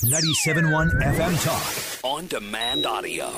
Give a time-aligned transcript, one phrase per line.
[0.00, 2.04] 97.1 FM Talk.
[2.10, 3.30] On demand audio.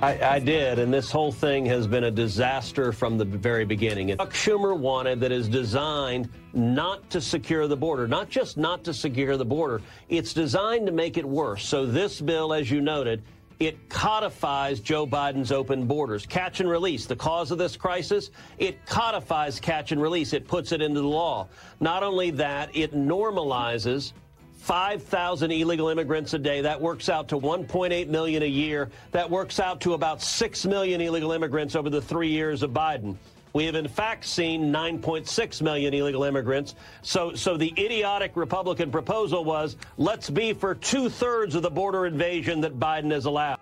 [0.00, 4.08] I, I, did, and this whole thing has been a disaster from the very beginning.
[4.16, 8.94] Chuck Schumer wanted that is designed not to secure the border, not just not to
[8.94, 11.62] secure the border, it's designed to make it worse.
[11.66, 13.22] So this bill, as you noted,
[13.58, 16.24] it codifies Joe Biden's open borders.
[16.24, 20.32] Catch and release, the cause of this crisis, it codifies catch and release.
[20.32, 21.48] It puts it into the law.
[21.80, 24.14] Not only that, it normalizes
[24.60, 26.60] 5,000 illegal immigrants a day.
[26.60, 28.90] That works out to 1.8 million a year.
[29.10, 33.16] That works out to about 6 million illegal immigrants over the three years of Biden.
[33.52, 36.74] We have in fact seen 9.6 million illegal immigrants.
[37.02, 42.06] So, so the idiotic Republican proposal was let's be for two thirds of the border
[42.06, 43.58] invasion that Biden has allowed.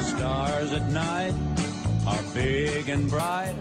[0.00, 1.34] Stars at night
[2.06, 3.54] are big and bright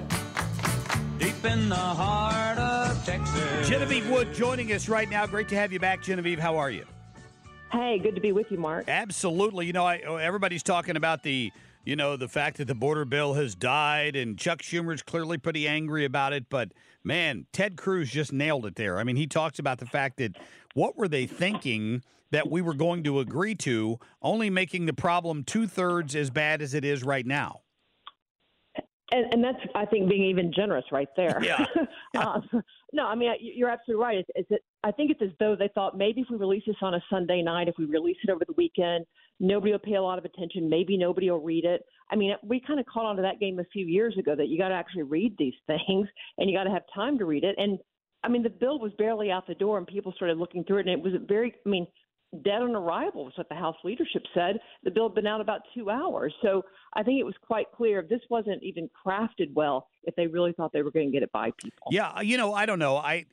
[1.20, 3.68] deep in the heart of Texas.
[3.68, 5.26] Genevieve Wood joining us right now.
[5.26, 6.40] Great to have you back, Genevieve.
[6.40, 6.86] How are you?
[7.72, 8.88] Hey, good to be with you, Marc.
[8.88, 9.66] Absolutely.
[9.68, 11.52] You know, I, oh, everybody's talking about the,
[11.86, 15.68] you know, the fact that the border bill has died, and Chuck Schumer's clearly pretty
[15.68, 16.50] angry about it.
[16.50, 16.72] But
[17.04, 18.98] man, Ted Cruz just nailed it there.
[18.98, 20.36] I mean, he talks about the fact that
[20.74, 25.44] what were they thinking that we were going to agree to, only making the problem
[25.44, 27.62] two thirds as bad as it is right now.
[29.12, 31.40] And, and that's, I think, being even generous right there.
[31.42, 31.66] Yeah.
[32.14, 32.22] yeah.
[32.22, 32.48] um,
[32.94, 34.18] no, I mean, you're absolutely right.
[34.20, 36.94] It's, it's, I think it's as though they thought maybe if we release this on
[36.94, 39.06] a Sunday night, if we release it over the weekend,
[39.40, 40.70] nobody will pay a lot of attention.
[40.70, 41.82] Maybe nobody will read it.
[42.12, 44.48] I mean, we kind of caught on to that game a few years ago that
[44.48, 47.44] you got to actually read these things and you got to have time to read
[47.44, 47.56] it.
[47.58, 47.80] And
[48.24, 50.88] I mean, the bill was barely out the door, and people started looking through it,
[50.88, 51.54] and it was a very.
[51.66, 51.88] I mean,
[52.44, 54.60] dead on arrival was what the House leadership said.
[54.84, 56.34] The bill had been out about two hours.
[56.42, 56.64] So
[56.94, 60.72] I think it was quite clear this wasn't even crafted well if they really thought
[60.72, 61.88] they were going to get it by people.
[61.92, 62.98] Yeah, you know, I don't know.
[62.98, 63.26] I,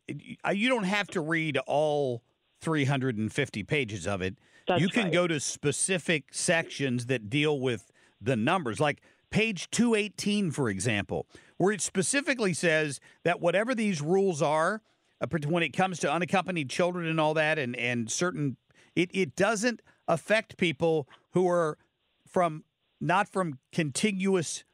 [0.42, 2.22] I you don't have to read all
[2.62, 4.36] 350 pages of it.
[4.66, 5.12] That's you can right.
[5.12, 8.80] go to specific sections that deal with the numbers.
[8.80, 11.26] Like page 218 for example,
[11.58, 14.82] where it specifically says that whatever these rules are,
[15.20, 18.56] uh, when it comes to unaccompanied children and all that and and certain
[18.96, 21.78] it, it doesn't affect people who are
[22.26, 22.64] from
[23.00, 24.64] not from contiguous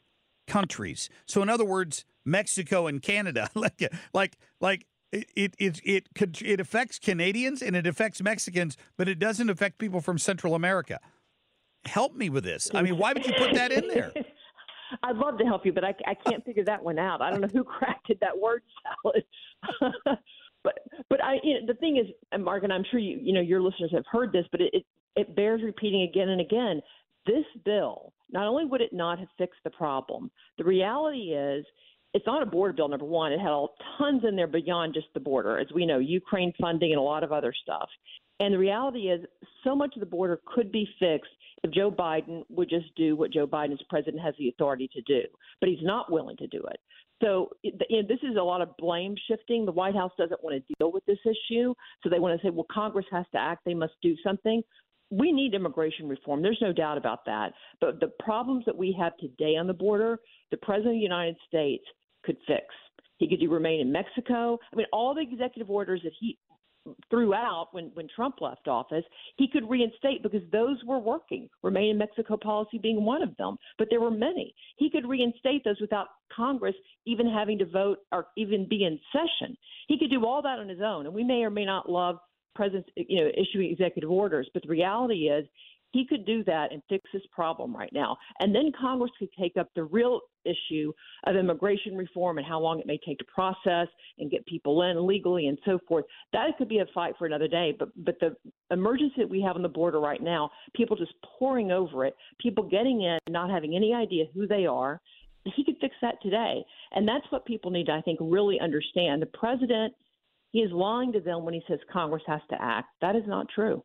[0.47, 1.11] countries.
[1.27, 3.83] So in other words, Mexico and Canada, like
[4.15, 9.19] like like it it it it, it affects Canadians and it affects Mexicans, but it
[9.19, 11.01] doesn't affect people from Central America.
[11.85, 12.71] Help me with this.
[12.73, 14.13] I mean, why would you put that in there?
[15.03, 17.23] I'd love to help you, but I, I can't figure that one out.
[17.23, 18.63] I don't know who crafted that word
[19.03, 19.25] salad.
[20.63, 20.79] but
[21.09, 23.41] but I you know, the thing is, and Marc, and I'm sure you you know
[23.41, 24.85] your listeners have heard this, but it, it
[25.17, 26.81] it bears repeating again and again.
[27.27, 31.65] This bill not only would it not have fixed the problem, the reality is
[32.15, 32.89] it's not a border bill.
[32.89, 35.99] Number one, it had all tons in there beyond just the border, as we know,
[35.99, 37.89] Ukraine funding and a lot of other stuff.
[38.41, 39.25] And the reality is,
[39.63, 41.31] so much of the border could be fixed
[41.63, 45.01] if Joe Biden would just do what Joe Biden as president has the authority to
[45.03, 45.23] do.
[45.61, 46.81] But he's not willing to do it.
[47.23, 49.65] So you know, this is a lot of blame shifting.
[49.65, 52.51] The White House doesn't want to deal with this issue, so they want to say,
[52.51, 53.63] well, Congress has to act.
[53.65, 54.63] They must do something.
[55.11, 56.43] We need immigration reform.
[56.43, 57.53] There's no doubt about that.
[57.81, 60.19] But the problems that we have today on the border,
[60.51, 61.85] the President of the United States
[62.25, 62.65] could fix.
[63.19, 64.59] He could remain in Mexico.
[64.73, 66.39] I mean, all the executive orders that he
[67.11, 69.05] threw out when, when Trump left office,
[69.37, 73.57] he could reinstate because those were working, remain in Mexico policy being one of them.
[73.79, 74.55] But there were many.
[74.77, 76.75] He could reinstate those without Congress
[77.07, 79.57] even having to vote or even be in session.
[79.89, 81.07] He could do all that on his own.
[81.07, 82.19] And we may or may not love
[82.55, 85.47] presidents you know issuing executive orders, but the reality is
[85.93, 88.17] he could do that and fix this problem right now.
[88.41, 90.93] And then Congress could take up the real issue
[91.27, 95.07] of immigration reform and how long it may take to process and get people in
[95.07, 96.05] legally and so forth.
[96.33, 97.75] That could be a fight for another day.
[97.79, 98.35] But but the
[98.71, 102.65] emergency that we have on the border right now, people just pouring over it, people
[102.65, 105.01] getting in, not having any idea who they are.
[105.57, 106.65] He could fix that today.
[106.93, 109.21] And that's what people need to, I think, really understand.
[109.21, 109.93] The president,
[110.53, 112.89] he is lying to them when he says Congress has to act.
[113.01, 113.83] That is not true.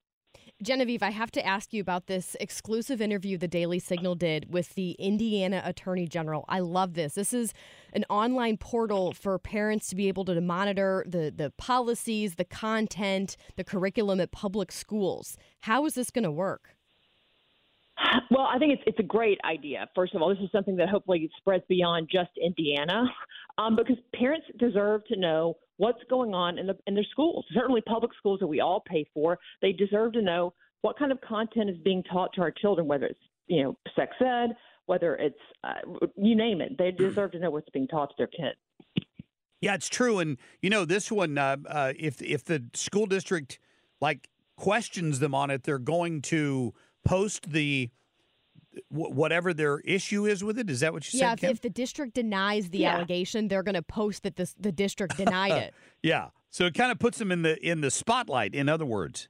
[0.64, 4.74] Genevieve, I have to ask you about this exclusive interview the Daily Signal did with
[4.74, 6.46] the Indiana Attorney General.
[6.50, 7.14] I love this.
[7.14, 7.54] This is
[7.94, 13.38] an online portal for parents to be able to monitor the, the policies, the content,
[13.56, 15.38] the curriculum at public schools.
[15.62, 16.76] How is this going to work?
[18.32, 19.88] Well, I think it's it's a great idea.
[19.96, 23.06] First of all, this is something that hopefully spreads beyond just Indiana,
[23.58, 27.46] um, because parents deserve to know what's going on in the in their schools.
[27.54, 31.20] Certainly, public schools that we all pay for, they deserve to know what kind of
[31.22, 35.40] content is being taught to our children, whether it's you know sex ed, whether it's
[35.64, 36.78] uh, you name it.
[36.78, 38.58] They deserve to know what's being taught to their kids.
[39.62, 41.38] Yeah, it's true, and you know this one.
[41.38, 43.60] Uh, uh, if if the school district
[44.02, 46.74] like questions them on it, they're going to
[47.06, 47.90] post the
[48.90, 50.70] whatever their issue is with it.
[50.70, 51.44] Is that what you yeah, said?
[51.44, 52.96] Yeah, if, if, the district denies the yeah.
[52.96, 55.74] allegation, they're going to post that this, the district denied it.
[56.04, 58.54] yeah, so it kind of puts them in the in the spotlight.
[58.56, 59.30] In other words,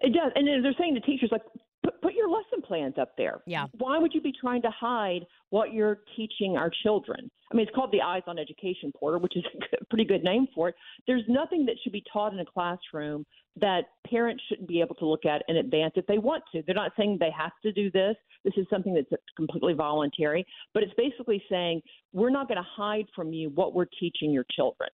[0.00, 1.42] it does, and they're saying to teachers like.
[1.82, 3.40] Put, put your lesson plans up there.
[3.46, 3.64] Yeah.
[3.78, 7.30] Why would you be trying to hide what you're teaching our children?
[7.50, 9.44] I mean, it's called the Eyes on Education portal, which is
[9.80, 10.74] a pretty good name for it.
[11.06, 13.24] There's nothing that should be taught in a classroom
[13.56, 16.62] that parents shouldn't be able to look at in advance if they want to.
[16.66, 18.16] They're not saying they have to do this.
[18.44, 21.82] This is something that's completely voluntary, but it's basically saying
[22.12, 24.88] we're not going to hide from you what we're teaching your children.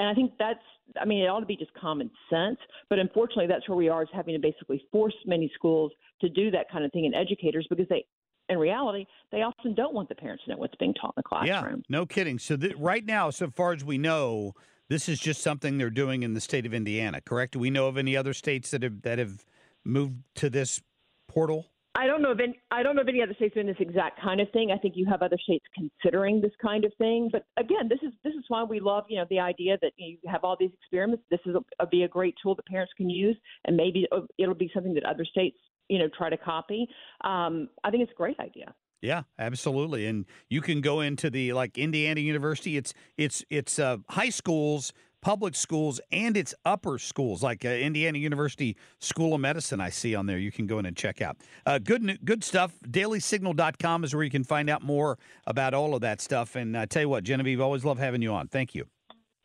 [0.00, 0.60] And I think that's,
[1.00, 2.56] I mean, it ought to be just common sense.
[2.88, 5.92] But unfortunately, that's where we are is having to basically force many schools
[6.22, 8.06] to do that kind of thing and educators because they,
[8.48, 11.22] in reality, they often don't want the parents to know what's being taught in the
[11.22, 11.82] classroom.
[11.88, 12.38] Yeah, no kidding.
[12.38, 14.54] So th- right now, so far as we know,
[14.90, 17.52] this is just something they're doing in the state of Indiana, correct?
[17.52, 19.46] Do we know of any other states that have that have
[19.84, 20.82] moved to this
[21.28, 21.66] portal?
[21.94, 22.58] I don't know of any.
[22.72, 24.72] I don't know of any other states doing this exact kind of thing.
[24.72, 27.28] I think you have other states considering this kind of thing.
[27.30, 30.18] But again, this is this is why we love you know the idea that you
[30.26, 31.22] have all these experiments.
[31.30, 34.08] This is a, be a great tool that parents can use, and maybe
[34.38, 35.56] it'll be something that other states
[35.88, 36.88] you know try to copy.
[37.22, 38.74] Um, I think it's a great idea.
[39.02, 40.06] Yeah, absolutely.
[40.06, 42.76] And you can go into the like Indiana University.
[42.76, 44.92] It's it's it's uh, high schools,
[45.22, 49.80] public schools, and it's upper schools like uh, Indiana University School of Medicine.
[49.80, 50.38] I see on there.
[50.38, 51.38] You can go in and check out.
[51.64, 52.74] Uh, good good stuff.
[52.86, 56.54] DailySignal.com is where you can find out more about all of that stuff.
[56.56, 58.48] And I uh, tell you what, Genevieve, always love having you on.
[58.48, 58.86] Thank you.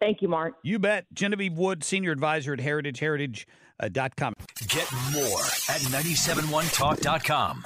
[0.01, 0.55] Thank you, Marc.
[0.63, 1.05] You bet.
[1.13, 4.33] Genevieve Wood, senior advisor at Heritage Heritage.com.
[4.67, 7.65] Get more at 971talk.com.